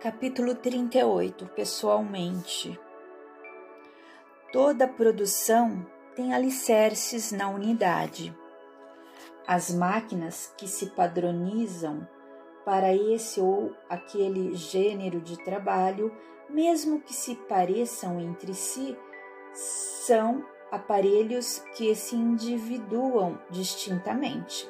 [0.00, 2.80] Capítulo 38 Pessoalmente
[4.50, 8.34] Toda produção tem alicerces na unidade.
[9.46, 12.08] As máquinas que se padronizam
[12.64, 16.10] para esse ou aquele gênero de trabalho,
[16.48, 18.96] mesmo que se pareçam entre si,
[19.52, 20.42] são
[20.72, 24.66] aparelhos que se individuam distintamente.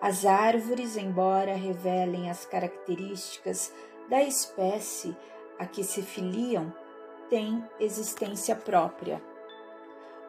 [0.00, 3.72] As árvores, embora revelem as características
[4.08, 5.16] da espécie
[5.58, 6.72] a que se filiam,
[7.28, 9.22] têm existência própria.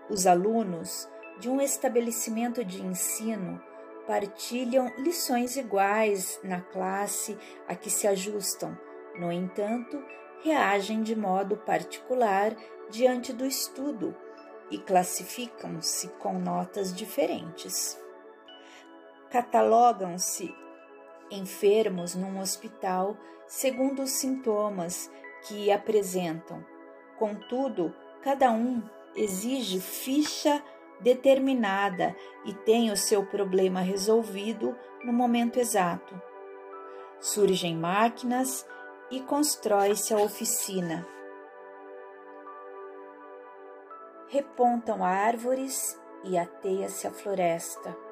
[0.10, 1.08] Os alunos
[1.40, 3.62] de um estabelecimento de ensino
[4.08, 7.38] partilham lições iguais na classe
[7.68, 8.78] a que se ajustam,
[9.20, 10.02] no entanto,
[10.44, 12.56] reagem de modo particular
[12.90, 14.16] diante do estudo
[14.72, 18.00] e classificam-se com notas diferentes.
[19.30, 20.56] Catalogam-se
[21.30, 25.12] enfermos num hospital segundo os sintomas
[25.48, 26.66] que apresentam.
[27.18, 28.82] Contudo, cada um
[29.16, 30.64] exige ficha
[31.00, 36.20] determinada e tem o seu problema resolvido no momento exato.
[37.20, 38.68] Surgem máquinas
[39.10, 41.08] e constrói-se a oficina.
[44.28, 48.07] Repontam árvores e ateia-se a floresta.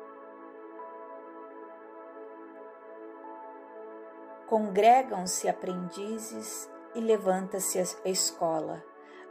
[4.47, 8.83] Congregam-se aprendizes e levanta-se a escola.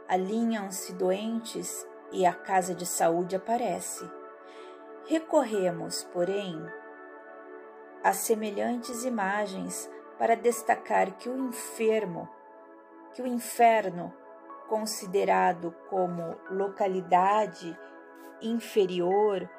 [0.09, 4.09] Alinham-se doentes e a casa de saúde aparece.
[5.07, 6.61] Recorremos, porém,
[8.03, 12.27] a semelhantes imagens para destacar que o enfermo,
[13.13, 14.13] que o inferno,
[14.67, 17.77] considerado como localidade
[18.41, 19.49] inferior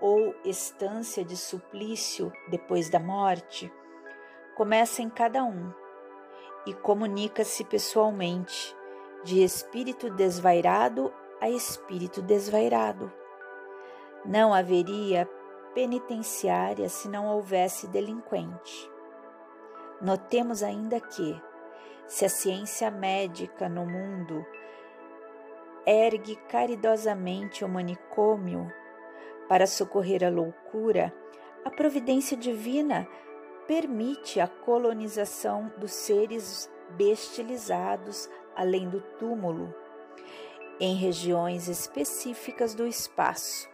[0.00, 3.72] ou estância de suplício depois da morte,
[4.54, 5.72] começa em cada um
[6.66, 8.74] e comunica-se pessoalmente,
[9.22, 13.12] de espírito desvairado a espírito desvairado.
[14.24, 15.28] Não haveria
[15.74, 18.90] penitenciária se não houvesse delinquente.
[20.00, 21.40] Notemos ainda que,
[22.06, 24.44] se a ciência médica no mundo
[25.86, 28.70] ergue caridosamente o manicômio
[29.48, 31.14] para socorrer a loucura,
[31.64, 33.06] a providência divina
[33.66, 39.74] permite a colonização dos seres bestializados além do túmulo,
[40.78, 43.68] em regiões específicas do espaço,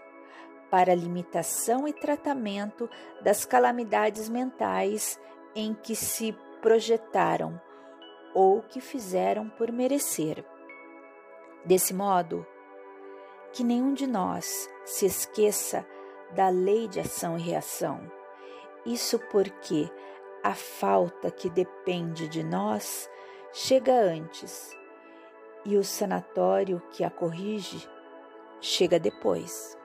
[0.71, 2.89] para limitação e tratamento
[3.21, 5.19] das calamidades mentais
[5.55, 7.61] em que se projetaram
[8.33, 10.45] ou que fizeram por merecer.
[11.65, 12.47] Desse modo,
[13.53, 15.85] que nenhum de nós se esqueça
[16.35, 18.20] da lei de ação e reação
[18.85, 19.89] isso porque
[20.43, 23.09] a falta que depende de nós
[23.53, 24.75] chega antes
[25.65, 27.87] e o sanatório que a corrige
[28.61, 29.79] chega depois.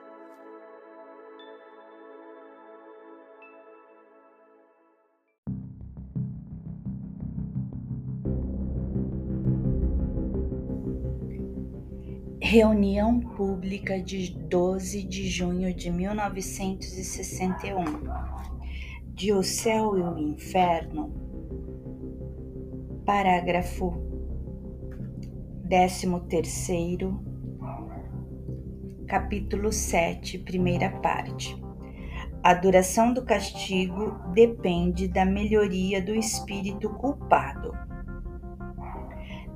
[12.40, 18.25] Reunião Pública de 12 de junho de 1961
[19.16, 21.10] de O Céu e o Inferno,
[23.06, 23.94] parágrafo
[25.70, 26.06] 13,
[29.08, 31.58] capítulo 7, primeira parte.
[32.42, 37.72] A duração do castigo depende da melhoria do espírito culpado.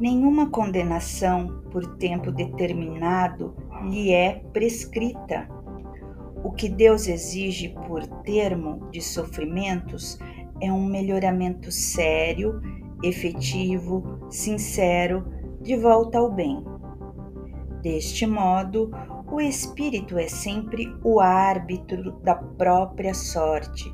[0.00, 3.54] Nenhuma condenação por tempo determinado
[3.90, 5.46] lhe é prescrita
[6.42, 10.18] o que Deus exige por termo de sofrimentos
[10.60, 12.60] é um melhoramento sério,
[13.02, 15.24] efetivo, sincero,
[15.60, 16.64] de volta ao bem.
[17.82, 18.90] Deste modo,
[19.30, 23.92] o espírito é sempre o árbitro da própria sorte,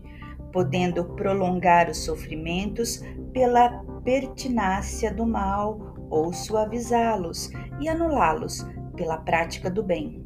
[0.52, 3.68] podendo prolongar os sofrimentos pela
[4.04, 7.50] pertinácia do mal ou suavizá-los
[7.80, 8.66] e anulá-los
[8.96, 10.25] pela prática do bem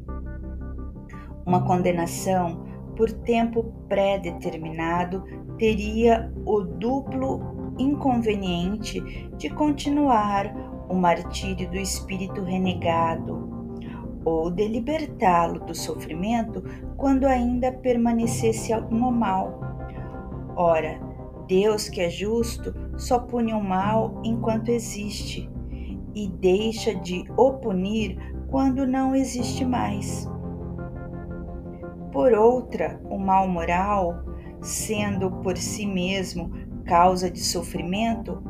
[1.45, 2.65] uma condenação
[2.95, 5.23] por tempo pré-determinado
[5.57, 9.01] teria o duplo inconveniente
[9.37, 10.53] de continuar
[10.89, 13.49] o martírio do espírito renegado
[14.23, 16.63] ou de libertá-lo do sofrimento
[16.97, 19.59] quando ainda permanecesse no mal.
[20.55, 20.99] Ora,
[21.47, 25.49] Deus, que é justo, só pune o mal enquanto existe
[26.13, 28.17] e deixa de o punir
[28.49, 30.30] quando não existe mais.
[32.11, 34.23] Por outra, o mal moral,
[34.61, 36.51] sendo por si mesmo
[36.85, 38.43] causa de sofrimento,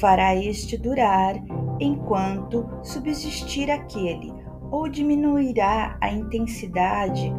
[0.00, 1.36] fará este durar
[1.78, 4.32] enquanto subsistir aquele,
[4.70, 7.32] ou diminuirá a intensidade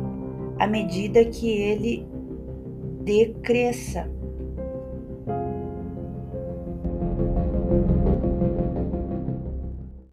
[0.57, 2.07] à medida que ele
[3.03, 4.09] decresça.